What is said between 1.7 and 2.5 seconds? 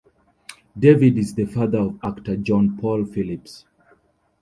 of actor